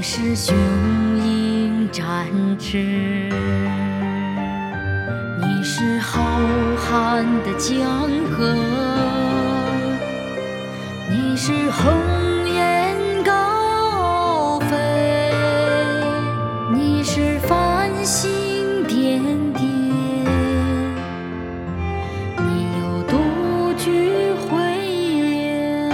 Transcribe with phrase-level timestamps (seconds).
[0.00, 0.56] 你是雄
[1.18, 2.26] 鹰展
[2.58, 2.78] 翅，
[5.38, 6.40] 你是浩
[6.78, 8.56] 瀚的江河，
[11.10, 11.92] 你是鸿
[12.46, 14.74] 雁高飞，
[16.72, 19.62] 你是繁星点点，
[22.38, 23.18] 你有独
[23.76, 25.90] 具慧眼，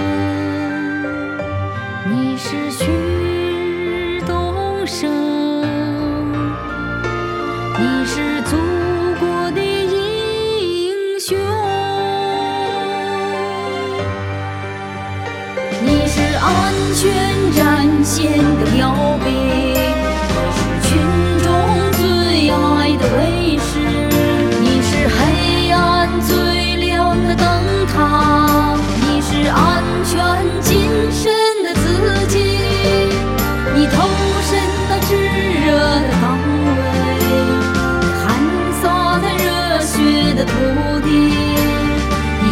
[2.05, 2.71] 你是
[4.87, 5.11] 生，
[7.77, 8.55] 你是祖
[9.19, 11.37] 国的英雄，
[15.83, 19.36] 你是安全战线的标兵。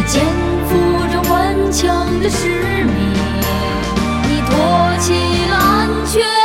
[0.06, 0.24] 肩
[0.68, 2.48] 负着顽强的使
[2.84, 3.12] 命
[4.28, 5.12] 你托起
[5.48, 6.35] 了安全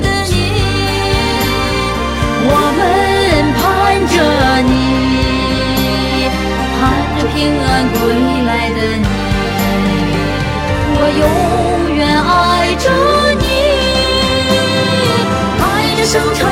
[0.00, 0.34] 的你，
[2.46, 2.80] 我们
[3.56, 3.60] 盼
[4.10, 4.14] 着
[4.62, 4.72] 你，
[6.76, 6.78] 盼
[7.18, 7.98] 着平安归
[8.46, 9.06] 来的你，
[10.96, 11.24] 我永
[11.96, 12.84] 远爱着
[13.38, 13.44] 你，
[15.62, 15.64] 爱
[15.96, 16.49] 着生。